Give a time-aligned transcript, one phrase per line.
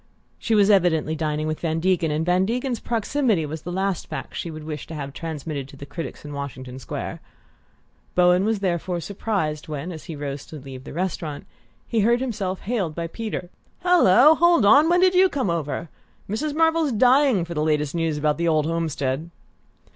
[0.39, 4.35] She was evidently dining with Van Degen, and Van Degen's proximity was the last fact
[4.35, 7.21] she would wish to have transmitted to the critics in Washington Square.
[8.15, 11.45] Bowen was therefore surprised when, as he rose to leave the restaurant,
[11.87, 13.51] he heard himself hailed by Peter.
[13.81, 14.89] "Hallo hold on!
[14.89, 15.87] When did you come over?
[16.27, 16.55] Mrs.
[16.55, 19.29] Marvell's dying for the last news about the old homestead."